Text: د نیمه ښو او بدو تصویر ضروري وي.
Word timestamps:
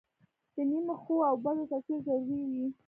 د 0.55 0.55
نیمه 0.69 0.95
ښو 1.01 1.15
او 1.29 1.35
بدو 1.43 1.63
تصویر 1.71 1.99
ضروري 2.05 2.37
وي. 2.51 2.67